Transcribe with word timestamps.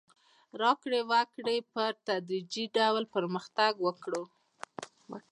راکړې 0.61 1.01
ورکړې 1.11 1.57
په 1.73 1.83
تدریجي 2.07 2.65
ډول 2.77 3.03
پرمختګ 3.15 3.73
وکړ. 3.85 4.13